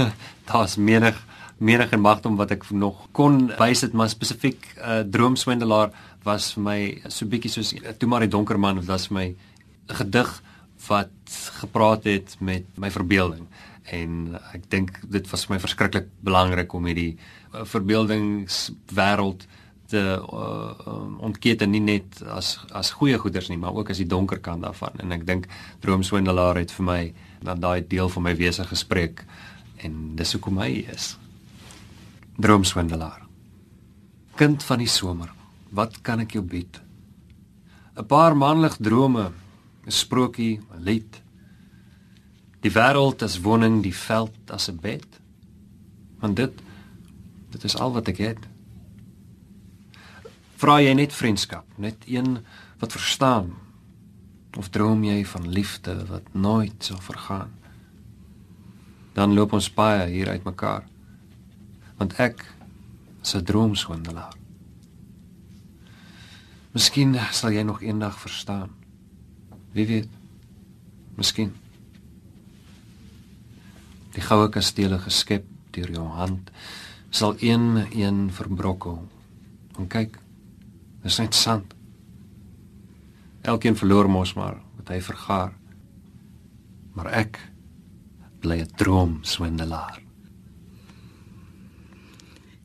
daar's 0.48 0.76
menig 0.76 1.20
menig 1.62 1.92
en 1.94 2.02
magdom 2.02 2.36
wat 2.36 2.50
ek 2.56 2.66
nog 2.74 3.06
kon 3.16 3.46
wys 3.60 3.84
dit 3.84 3.94
maar 3.96 4.10
spesifiek 4.10 4.64
uh, 4.76 5.02
droomswendelaar 5.06 5.92
was 6.26 6.52
vir 6.56 6.64
my 6.66 6.78
so 7.08 7.28
bietjie 7.30 7.52
soos 7.52 7.72
toe 7.98 8.08
maar 8.10 8.24
die 8.26 8.32
donker 8.32 8.58
man 8.58 8.82
was 8.86 9.08
vir 9.10 9.18
my 9.18 9.26
'n 9.30 9.96
gedig 10.00 10.42
wat 10.88 11.38
gepraat 11.62 12.04
het 12.04 12.36
met 12.40 12.64
my 12.74 12.90
verbeelding. 12.90 13.46
En 13.84 14.38
ek 14.54 14.70
dink 14.70 14.98
dit 15.10 15.30
was 15.30 15.46
vir 15.46 15.54
my 15.54 15.60
verskriklik 15.60 16.08
belangrik 16.20 16.72
om 16.72 16.86
hierdie 16.86 17.16
uh, 17.54 17.64
verbeeldingswêreld 17.64 19.46
te 19.92 20.02
uh, 20.18 21.20
ontkete 21.20 21.66
nie 21.66 21.82
net 21.82 22.22
as 22.26 22.58
as 22.72 22.94
goeie 22.96 23.18
goeders 23.18 23.48
nie 23.48 23.58
maar 23.58 23.74
ook 23.74 23.90
as 23.90 24.00
die 24.00 24.08
donker 24.08 24.40
kant 24.40 24.62
daarvan. 24.62 24.98
En 24.98 25.12
ek 25.12 25.26
dink 25.26 25.48
droomswendelaar 25.80 26.56
het 26.56 26.72
vir 26.72 26.84
my 26.84 27.02
dan 27.42 27.60
daai 27.60 27.86
deel 27.86 28.08
van 28.08 28.22
my 28.22 28.36
wese 28.36 28.64
gespreek 28.64 29.26
en 29.82 30.16
dis 30.16 30.32
hoekom 30.32 30.58
hy 30.62 30.86
is 30.94 31.16
Droomswendelaar. 32.36 33.26
Kind 34.34 34.62
van 34.64 34.80
die 34.80 34.88
somer, 34.88 35.28
wat 35.68 35.98
kan 36.00 36.22
ek 36.24 36.32
jou 36.32 36.42
bied? 36.44 36.80
'n 37.96 38.06
Paar 38.08 38.36
manlig 38.36 38.76
drome, 38.80 39.32
'n 39.84 39.90
sprokie, 39.90 40.60
'n 40.60 40.80
lied. 40.80 41.22
Die 42.62 42.70
wêreld 42.72 43.22
as 43.22 43.40
woning, 43.40 43.82
die 43.82 43.94
veld 43.94 44.50
as 44.50 44.68
'n 44.70 44.80
bed. 44.80 45.20
Want 46.20 46.36
dit 46.36 46.52
dit 47.50 47.64
is 47.64 47.76
al 47.76 47.92
wat 47.92 48.08
ek 48.08 48.18
het. 48.18 48.48
Vra 50.56 50.80
jy 50.80 50.94
net 50.94 51.12
vriendskap, 51.12 51.66
net 51.76 51.96
een 52.06 52.38
wat 52.78 52.92
verstaan 52.92 53.52
of 54.56 54.68
droom 54.68 55.04
jy 55.04 55.24
van 55.24 55.48
liefde 55.48 56.06
wat 56.06 56.34
nooit 56.34 56.84
sal 56.84 57.00
vergaan? 57.00 57.52
Dan 59.12 59.34
loop 59.34 59.52
ons 59.52 59.70
paie 59.70 60.08
hier 60.08 60.28
uitmekaar 60.28 60.91
want 62.02 62.18
ek 62.18 62.42
is 63.22 63.34
'n 63.34 63.44
droomswendelaar. 63.46 64.34
Miskien 66.74 67.14
sal 67.30 67.52
jy 67.52 67.62
nog 67.62 67.82
eendag 67.82 68.18
verstaan. 68.18 68.70
Wie 69.72 69.86
weet? 69.86 70.08
Miskien. 71.16 71.52
Die 74.12 74.20
goue 74.20 74.48
kastele 74.48 74.98
geskep 74.98 75.44
deur 75.70 75.90
jou 75.90 76.06
hand 76.06 76.50
sal 77.10 77.34
een 77.38 77.86
een 77.92 78.30
verbrokkel. 78.32 79.08
En 79.78 79.86
kyk, 79.86 80.18
dis 81.02 81.18
net 81.18 81.34
sand. 81.34 81.74
Elkeen 83.42 83.76
verloor 83.76 84.08
mos 84.08 84.34
maar 84.34 84.56
wat 84.76 84.88
hy 84.88 85.00
vergaar. 85.00 85.52
Maar 86.94 87.06
ek 87.06 87.38
bly 88.40 88.60
'n 88.60 88.70
droomswendelaar. 88.76 90.11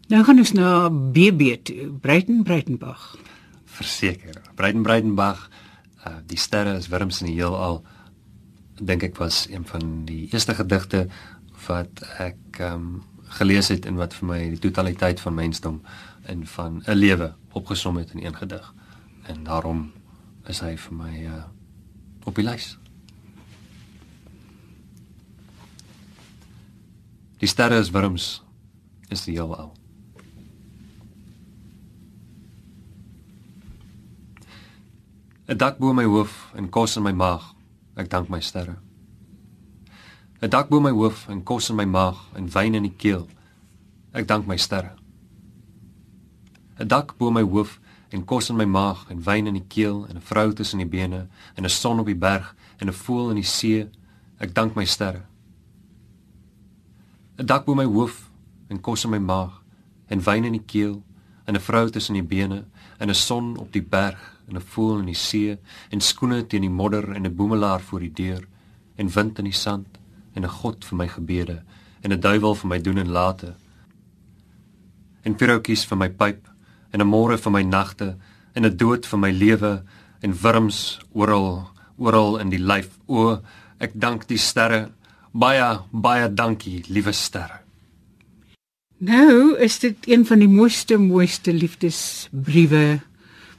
Nou 0.07 0.21
gaan 0.23 0.37
ons 0.39 0.53
na 0.55 0.87
BB 0.87 1.57
toe, 1.67 1.89
Breiten 1.99 2.43
Breitenbach. 2.43 3.17
Verseker. 3.65 4.37
Breiten 4.55 4.81
Breitenbach, 4.81 5.49
uh, 6.07 6.13
die 6.25 6.39
sterre 6.39 6.77
is 6.79 6.87
wurms 6.87 7.19
in 7.19 7.27
die 7.27 7.35
heelal. 7.35 7.81
Dink 8.79 9.03
ek 9.03 9.17
was 9.19 9.41
een 9.51 9.65
van 9.67 10.05
die 10.07 10.29
eerste 10.31 10.55
gedigte 10.55 11.09
wat 11.65 11.99
ek 12.23 12.61
um, 12.63 13.01
gelees 13.35 13.67
het 13.67 13.83
en 13.89 13.99
wat 13.99 14.15
vir 14.15 14.29
my 14.29 14.37
die 14.53 14.61
totaliteit 14.63 15.19
van 15.19 15.35
mensdom 15.35 15.81
en 16.23 16.45
van 16.47 16.79
'n 16.85 16.95
lewe 16.95 17.33
opgesom 17.51 17.99
het 17.99 18.13
in 18.15 18.23
een 18.23 18.35
gedig. 18.35 18.73
En 19.27 19.43
daarom 19.43 19.91
is 20.47 20.63
hy 20.63 20.77
vir 20.77 20.93
my 20.93 21.13
uh, 21.25 21.43
op 22.23 22.35
die 22.35 22.47
lys. 22.47 22.77
Die 27.43 27.49
sterre 27.51 27.79
is 27.83 27.91
wurms 27.91 28.43
is 29.09 29.25
die 29.27 29.35
heelal. 29.35 29.76
'n 35.47 35.57
dak 35.57 35.79
bo 35.79 35.93
my 35.93 36.03
hoof 36.03 36.51
en 36.55 36.69
kos 36.69 36.97
in 36.97 37.03
my 37.03 37.13
maag. 37.15 37.41
Ek 37.95 38.09
dank 38.09 38.27
my 38.29 38.39
sterre. 38.39 38.75
'n 40.41 40.49
dak 40.49 40.67
bo 40.69 40.79
my 40.79 40.91
hoof 40.91 41.29
en 41.29 41.43
kos 41.43 41.69
in 41.69 41.75
my 41.75 41.85
maag 41.85 42.17
en 42.35 42.51
wyn 42.51 42.75
in 42.75 42.83
die 42.83 42.97
keel. 42.97 43.27
Ek 44.11 44.27
dank 44.27 44.45
my 44.45 44.57
sterre. 44.57 44.91
'n 46.79 46.87
dak 46.87 47.17
bo 47.17 47.31
my 47.31 47.41
hoof 47.41 47.79
en 48.11 48.25
kos 48.25 48.49
in 48.49 48.57
my 48.57 48.65
maag 48.65 49.07
en 49.09 49.23
wyn 49.23 49.47
in 49.47 49.53
die 49.53 49.67
keel 49.67 50.05
en 50.09 50.17
'n 50.17 50.21
vrou 50.21 50.53
tussen 50.53 50.79
die 50.79 50.91
bene 50.97 51.27
en 51.55 51.63
'n 51.63 51.69
son 51.69 51.99
op 51.99 52.05
die 52.05 52.21
berg 52.27 52.55
en 52.79 52.87
'n 52.87 52.93
voël 52.93 53.29
in 53.29 53.35
die 53.35 53.43
see. 53.43 53.89
Ek 54.39 54.53
dank 54.53 54.75
my 54.75 54.85
sterre. 54.85 55.23
'n 57.39 57.45
dak 57.45 57.65
bo 57.65 57.73
my 57.73 57.85
hoof 57.85 58.29
en 58.67 58.81
kos 58.81 59.05
in 59.05 59.11
my 59.11 59.19
maag 59.19 59.63
en 60.07 60.19
wyn 60.19 60.43
in 60.43 60.59
die 60.59 60.65
keel 60.65 61.03
en 61.45 61.55
'n 61.55 61.61
vrou 61.61 61.89
tussen 61.89 62.13
die 62.13 62.23
bene 62.23 62.65
en 62.99 63.09
'n 63.09 63.15
son 63.15 63.57
op 63.57 63.71
die 63.71 63.83
berg 63.83 64.36
en 64.47 64.55
'n 64.55 64.69
voël 64.73 64.99
in 64.99 65.05
die 65.05 65.21
see 65.27 65.57
en 65.91 66.01
skoene 66.01 66.47
teen 66.47 66.61
die 66.61 66.69
modder 66.69 67.11
en 67.15 67.25
'n 67.25 67.35
boemelaar 67.35 67.81
voor 67.81 67.99
die 67.99 68.13
deur 68.13 68.47
en 68.95 69.09
wind 69.09 69.39
in 69.39 69.45
die 69.45 69.59
sand 69.65 69.87
en 70.33 70.43
'n 70.43 70.57
god 70.61 70.85
vir 70.85 70.97
my 70.97 71.07
gebede 71.07 71.63
en 72.01 72.11
'n 72.11 72.19
duiwel 72.19 72.55
vir 72.55 72.67
my 72.67 72.79
doen 72.81 72.97
en 72.97 73.09
late 73.09 73.55
en 75.23 75.35
pirokies 75.35 75.85
vir 75.85 75.97
my 75.97 76.09
pyp 76.09 76.47
en 76.91 77.01
'n 77.01 77.09
môre 77.09 77.37
vir 77.37 77.51
my 77.51 77.63
nagte 77.63 78.15
en 78.55 78.65
'n 78.65 78.77
dood 78.77 79.05
vir 79.05 79.19
my 79.19 79.31
lewe 79.31 79.83
en 80.21 80.33
wurms 80.33 80.99
oral 81.13 81.69
oral 81.97 82.37
in 82.37 82.49
die 82.49 82.61
lyf. 82.61 82.89
O 83.07 83.39
ek 83.79 83.91
dank 83.93 84.27
die 84.27 84.37
sterre. 84.37 84.89
Baie 85.33 85.79
baie 85.91 86.29
dankie 86.33 86.83
liewe 86.87 87.13
sterre. 87.13 87.61
Nou 88.97 89.57
is 89.61 89.77
dit 89.79 90.07
een 90.09 90.25
van 90.25 90.39
die 90.41 90.49
mooiste 90.49 90.97
mooiste 90.97 91.53
liefdesbriewe 91.53 92.99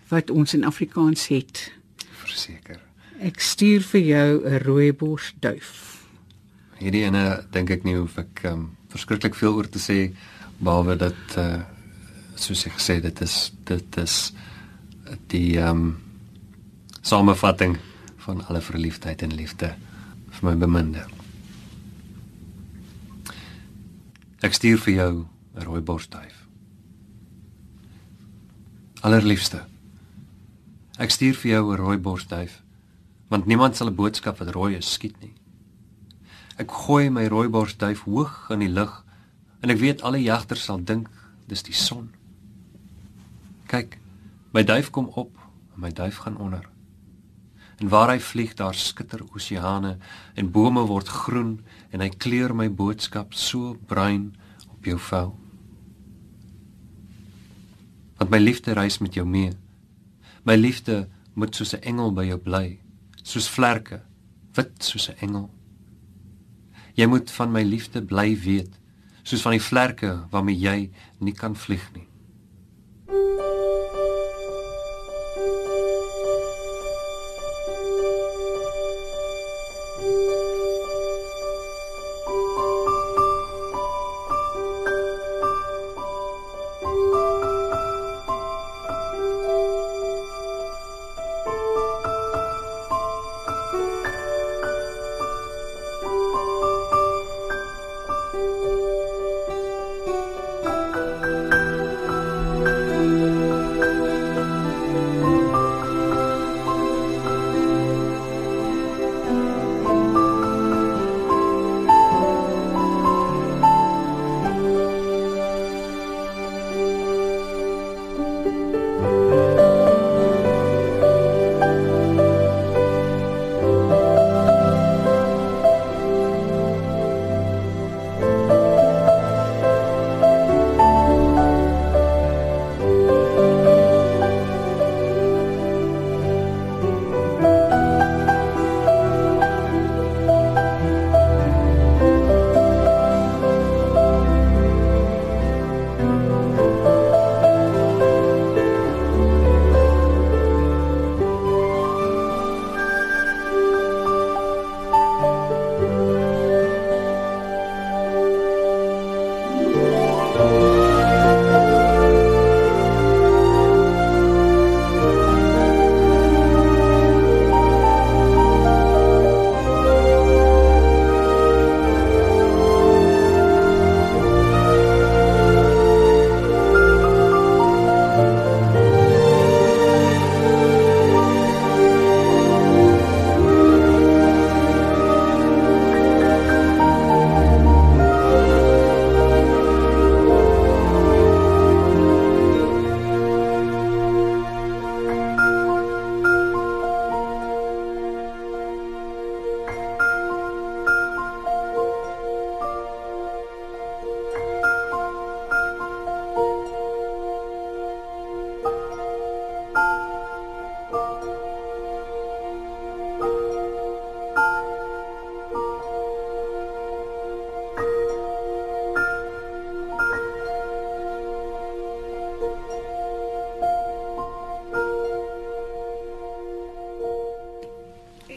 wat 0.09 0.31
ons 0.31 0.55
in 0.55 0.65
Afrikaans 0.65 1.29
het. 1.29 1.73
Verseker. 2.23 2.81
Ek 3.21 3.41
stuur 3.41 3.83
vir 3.83 4.01
jou 4.01 4.29
'n 4.45 4.59
rooibos 4.63 5.35
duif. 5.41 6.05
Hierdie 6.79 7.05
ene 7.05 7.45
dink 7.51 7.71
ek 7.71 7.85
nie 7.85 7.97
hoef 7.97 8.19
ek 8.19 8.45
um, 8.45 8.77
verskriklik 8.89 9.35
veel 9.35 9.55
oor 9.55 9.69
te 9.69 9.79
sê 9.79 10.15
behalwe 10.59 10.97
dat 10.97 11.37
uh 11.37 11.63
soos 12.39 12.67
ek 12.67 12.77
gesê 12.79 13.01
dit 13.03 13.21
is 13.21 13.53
dit 13.67 13.97
is 13.99 14.33
die 15.27 15.59
ehm 15.59 15.71
um, 15.71 15.97
samevatting 17.03 17.79
van 18.17 18.45
alle 18.47 18.61
verliefdheid 18.61 19.23
en 19.23 19.35
liefde 19.35 19.75
vir 20.31 20.45
my 20.45 20.55
beminde. 20.55 21.03
Ek 24.45 24.55
stuur 24.55 24.79
vir 24.79 24.95
jou 24.95 25.27
'n 25.57 25.65
rooi 25.65 25.81
borsduif. 25.81 26.47
Allerliefste. 29.01 29.65
Ek 30.99 31.13
stuur 31.15 31.37
vir 31.39 31.51
jou 31.53 31.73
'n 31.73 31.79
rooi 31.79 31.99
borsduif 31.99 32.63
want 33.31 33.47
niemand 33.47 33.77
sal 33.77 33.89
'n 33.89 33.95
boodskap 33.95 34.39
wat 34.39 34.55
rooi 34.55 34.75
is 34.75 34.93
skiet 34.93 35.21
nie. 35.21 35.35
Ek 36.59 36.71
gooi 36.71 37.11
my 37.11 37.27
rooi 37.27 37.49
borsduif 37.49 38.03
hoog 38.03 38.51
in 38.51 38.59
die 38.59 38.73
lug 38.73 39.05
en 39.63 39.71
ek 39.71 39.79
weet 39.79 40.03
alle 40.03 40.19
jagters 40.23 40.65
sal 40.65 40.85
dink 40.85 41.09
dis 41.47 41.63
die 41.63 41.75
son. 41.75 42.11
Kyk, 43.67 43.99
my 44.53 44.65
duif 44.65 44.91
kom 44.91 45.07
op 45.15 45.37
en 45.75 45.81
my 45.81 45.93
duif 45.93 46.17
gaan 46.17 46.37
onder. 46.37 46.69
En 47.79 47.89
waar 47.89 48.11
hy 48.11 48.19
vlieg, 48.19 48.55
daar 48.55 48.75
skitter 48.75 49.23
oseane 49.35 49.99
en 50.35 50.51
bome 50.51 50.81
word 50.81 51.09
groen 51.09 51.61
en 51.93 52.01
hy 52.01 52.09
kleur 52.09 52.55
my 52.55 52.69
boodskap 52.69 53.35
so 53.35 53.77
bruin 53.87 54.35
op 54.69 54.85
jou 54.85 54.99
vel. 54.99 55.39
Want 58.19 58.31
my 58.31 58.39
liefde 58.39 58.73
reis 58.73 58.99
met 58.99 59.15
jou 59.15 59.27
mee. 59.27 59.53
My 60.49 60.57
liefde 60.57 61.09
moet 61.35 61.55
soos 61.55 61.75
'n 61.77 61.83
engel 61.83 62.13
by 62.13 62.25
jou 62.25 62.39
bly, 62.39 62.81
soos 63.23 63.49
vlerke, 63.49 64.01
wit 64.57 64.85
soos 64.85 65.09
'n 65.11 65.19
engel. 65.21 65.51
Jy 66.95 67.07
moet 67.07 67.31
van 67.31 67.53
my 67.53 67.63
liefde 67.63 68.03
bly 68.03 68.39
weet, 68.41 68.79
soos 69.23 69.43
van 69.43 69.53
die 69.53 69.63
vlerke 69.63 70.27
waarmee 70.31 70.59
jy 70.59 70.91
nie 71.19 71.33
kan 71.33 71.57
vlieg 71.57 71.93
nie. 71.93 72.08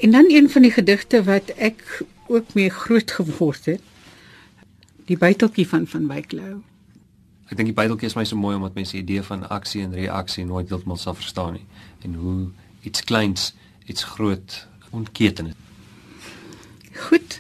En 0.02 0.12
dan 0.12 0.26
een 0.28 0.50
van 0.50 0.62
die 0.62 0.72
gedigte 0.72 1.24
wat 1.24 1.50
ek 1.62 2.04
ook 2.28 2.54
mee 2.54 2.70
groot 2.70 3.12
geword 3.12 3.66
het. 3.66 3.82
Die 5.06 5.18
buiteltjie 5.18 5.68
van 5.68 5.88
van 5.88 6.08
Wyk 6.08 6.32
Lou. 6.32 6.62
Ek 7.52 7.60
dink 7.60 7.68
die 7.70 7.76
Bybeltjie 7.76 8.08
is 8.08 8.16
my 8.16 8.24
so 8.26 8.40
mooi 8.40 8.56
omdat 8.56 8.78
mense 8.80 8.96
die 8.96 9.04
idee 9.04 9.22
van 9.28 9.44
aksie 9.52 9.84
en 9.84 9.92
reaksie 9.94 10.46
nooit 10.48 10.70
heeltemal 10.72 10.98
sal 10.98 11.18
verstaan 11.20 11.58
nie 11.60 11.66
en 12.08 12.14
hoe 12.16 12.36
iets 12.88 13.04
kleins 13.04 13.52
iets 13.92 14.08
groot 14.16 14.56
ontketen 14.90 15.52
het. 15.52 15.58
Goed. 17.10 17.38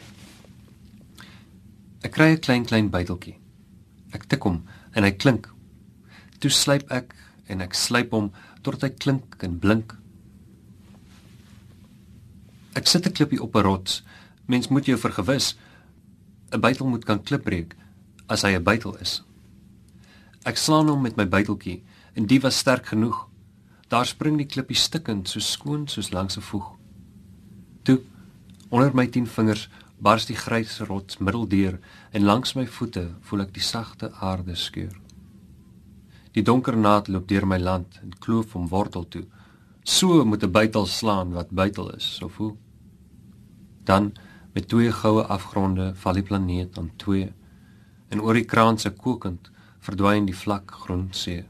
Ek 2.04 2.12
kry 2.12 2.30
'n 2.36 2.43
klein 2.43 2.65
klein 2.65 2.89
byteltjie. 2.89 3.38
Ek 4.12 4.28
tik 4.28 4.43
hom 4.43 4.62
en 4.91 5.04
hy 5.04 5.12
klink. 5.12 5.47
Toe 6.39 6.52
slyp 6.52 6.91
ek 6.91 7.15
en 7.47 7.62
ek 7.62 7.74
slyp 7.74 8.12
hom 8.12 8.32
totdat 8.62 8.82
hy 8.82 8.89
klink 8.97 9.36
en 9.39 9.60
blink. 9.60 9.95
Ek 12.74 12.88
sit 12.88 13.06
'n 13.06 13.12
klippie 13.12 13.42
op 13.42 13.56
'n 13.56 13.64
rots. 13.64 14.04
Mens 14.46 14.68
moet 14.68 14.86
jou 14.86 14.98
vergewis 14.98 15.58
'n 16.52 16.60
bytel 16.60 16.88
moet 16.88 17.06
kan 17.06 17.24
klipbreek 17.24 17.76
as 18.28 18.42
hy 18.42 18.56
'n 18.56 18.64
bytel 18.64 18.98
is. 18.98 19.24
Ek 20.44 20.58
slaan 20.58 20.88
hom 20.88 21.02
met 21.02 21.16
my 21.16 21.28
byteltjie 21.28 21.84
en 22.14 22.26
die 22.26 22.40
was 22.40 22.58
sterk 22.58 22.86
genoeg. 22.86 23.28
Daar 23.88 24.06
spring 24.06 24.38
die 24.38 24.46
klippie 24.46 24.76
stikkend 24.76 25.30
so 25.30 25.40
skoon 25.40 25.88
soos 25.88 26.12
langs 26.12 26.38
'n 26.38 26.42
voeg. 26.42 26.78
Toe 27.84 28.02
onder 28.70 28.96
my 28.96 29.08
10 29.08 29.28
vingers 29.28 29.70
bars 30.00 30.26
die 30.26 30.36
grys 30.36 30.80
rots 30.80 31.18
middeldeur 31.18 31.80
en 32.12 32.24
langs 32.24 32.54
my 32.54 32.68
voete 32.68 33.10
voel 33.22 33.42
ek 33.42 33.54
die 33.54 33.64
sagte 33.64 34.12
aarde 34.12 34.56
skeur. 34.56 34.96
Die 36.32 36.44
donker 36.44 36.78
naad 36.78 37.08
loop 37.08 37.28
deur 37.28 37.46
my 37.48 37.60
land 37.60 38.00
en 38.02 38.14
kloof 38.20 38.54
hom 38.54 38.68
wortel 38.68 39.08
toe. 39.08 39.26
So 39.84 40.26
moet 40.26 40.44
'n 40.44 40.52
bytel 40.52 40.86
slaan 40.86 41.32
wat 41.32 41.50
bytel 41.50 41.96
is, 41.96 42.15
so 42.15 42.28
voel. 42.28 42.58
Dan 43.84 44.13
met 44.54 44.67
twee 44.67 44.91
goue 44.91 45.24
afgronde 45.24 45.91
val 45.96 46.13
die 46.13 46.24
planeet 46.24 46.78
aan 46.78 46.91
twee 46.96 47.34
en 48.08 48.22
oor 48.22 48.34
die 48.34 48.46
kraanse 48.46 48.89
kokend 48.89 49.52
verdwyn 49.80 50.26
die 50.26 50.36
vlak 50.36 50.72
groen 50.72 51.08
see. 51.12 51.46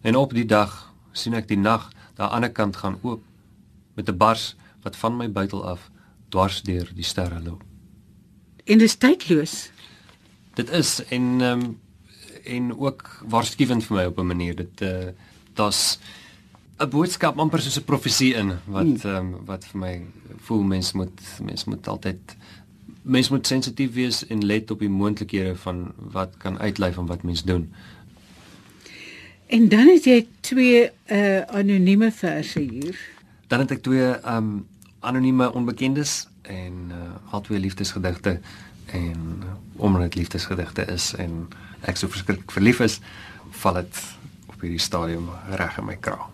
En 0.00 0.16
op 0.16 0.32
die 0.34 0.46
dag 0.46 0.94
sien 1.12 1.34
ek 1.34 1.48
die 1.48 1.60
nag 1.60 1.90
daar 2.14 2.28
aan 2.28 2.28
die 2.28 2.34
ander 2.34 2.52
kant 2.52 2.76
gaan 2.76 2.98
oop 3.02 3.22
met 3.94 4.08
'n 4.08 4.16
bars 4.16 4.56
wat 4.82 4.96
van 4.96 5.16
my 5.16 5.30
buitel 5.32 5.64
af 5.64 5.90
dwars 6.28 6.62
deur 6.62 6.90
die 6.94 7.04
sterre 7.04 7.40
loop. 7.42 7.62
En 8.64 8.78
dis 8.78 8.96
tydloos. 8.96 9.70
Dit 10.54 10.70
is 10.70 11.04
en 11.08 11.40
ehm 11.40 11.60
um, 11.60 11.80
en 12.44 12.78
ook 12.78 13.24
waarskuwend 13.24 13.84
vir 13.84 13.96
my 13.96 14.04
op 14.04 14.18
'n 14.18 14.26
manier. 14.26 14.56
Dit 14.56 14.80
uh 14.80 15.08
daar's 15.54 15.98
'n 16.78 16.90
boodskap 16.90 17.38
amper 17.38 17.60
soos 17.60 17.78
'n 17.78 17.84
profesie 17.84 18.34
in 18.34 18.58
wat 18.66 19.04
ehm 19.04 19.16
um, 19.16 19.44
wat 19.46 19.64
vir 19.64 19.78
my 19.78 19.94
voel 20.46 20.62
mens 20.62 20.92
moet 20.92 21.20
mens 21.42 21.64
moet 21.64 21.88
altyd 21.88 22.36
mens 23.02 23.28
moet 23.28 23.46
sensitief 23.46 23.92
wees 23.92 24.26
en 24.26 24.44
let 24.44 24.70
op 24.70 24.78
die 24.78 24.88
moontlikhede 24.88 25.56
van 25.56 25.92
wat 25.96 26.36
kan 26.36 26.58
uitlei 26.58 26.92
van 26.92 27.06
wat 27.06 27.22
mens 27.22 27.44
doen. 27.44 27.72
En 29.46 29.68
dan 29.68 29.86
het 29.86 30.04
jy 30.04 30.26
twee 30.40 30.90
uh 31.06 31.40
anonieme 31.40 32.12
verse 32.12 32.60
hier. 32.60 32.98
Dan 33.46 33.60
het 33.60 33.70
ek 33.70 33.82
twee 33.82 34.10
ehm 34.10 34.36
um, 34.36 34.66
anonieme 35.00 35.52
onbekendes 35.52 36.26
en 36.42 36.90
uh 36.90 37.32
albei 37.32 37.58
liefdesgedigte 37.60 38.40
en 38.86 39.20
uh, 39.42 39.52
omdat 39.76 40.02
dit 40.02 40.14
liefdesgedigte 40.14 40.84
is 40.84 41.14
en 41.14 41.48
ek 41.80 41.96
so 41.96 42.08
verskriklik 42.08 42.50
verlief 42.50 42.80
is, 42.80 43.00
val 43.50 43.74
dit 43.74 44.00
op 44.46 44.60
hierdie 44.60 44.80
stadium 44.80 45.28
reg 45.50 45.78
in 45.78 45.84
my 45.84 45.96
kraag. 46.00 46.30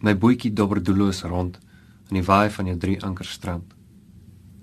My 0.00 0.14
bootjie 0.16 0.52
dobber 0.52 0.82
doelloos 0.82 1.22
rond 1.22 1.58
in 2.10 2.20
die 2.20 2.24
waai 2.24 2.50
van 2.50 2.68
jou 2.68 2.76
drie 2.78 2.96
anker 3.04 3.26
strand. 3.26 3.72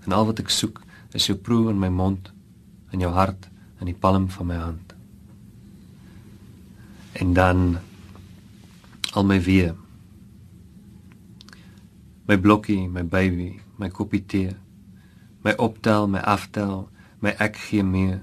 En 0.05 0.11
al 0.11 0.27
wat 0.29 0.39
ek 0.43 0.51
soek 0.53 0.81
is 1.17 1.27
jou 1.29 1.37
proe 1.37 1.69
in 1.71 1.79
my 1.79 1.89
mond, 1.89 2.31
in 2.91 3.03
jou 3.03 3.11
hart, 3.13 3.49
in 3.81 3.89
die 3.89 3.97
palm 3.97 4.29
van 4.31 4.47
my 4.47 4.59
hand. 4.59 4.93
En 7.19 7.33
dan 7.33 7.79
al 9.13 9.25
my 9.25 9.39
weer. 9.41 9.75
My 12.25 12.37
blokkie, 12.39 12.87
my 12.89 13.03
baby, 13.03 13.59
my 13.77 13.89
koppie 13.89 14.23
tee. 14.25 14.53
My 15.43 15.53
optel, 15.59 16.07
my 16.07 16.21
aftel, 16.23 16.87
my 17.19 17.35
ek 17.43 17.59
gee 17.67 17.83
mee. 17.83 18.21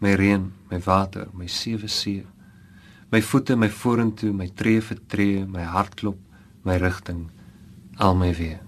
My 0.00 0.14
reën, 0.16 0.46
my 0.70 0.78
water, 0.86 1.26
my 1.34 1.48
sewe 1.50 1.88
see 1.88 2.22
my 3.14 3.22
voete 3.22 3.54
my 3.54 3.68
vorentoe 3.70 4.32
my 4.34 4.48
tree 4.58 4.80
vir 4.82 4.98
tree 5.06 5.44
my 5.46 5.62
hartklop 5.62 6.18
my 6.66 6.74
rigting 6.82 7.20
al 8.02 8.16
my 8.18 8.32
weer 8.34 8.63